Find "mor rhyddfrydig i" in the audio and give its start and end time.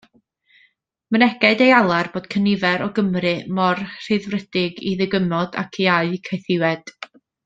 3.59-4.95